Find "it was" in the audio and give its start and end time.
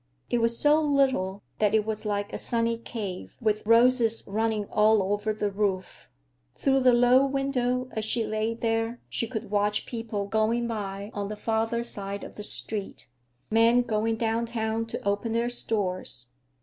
0.31-0.57, 1.75-2.07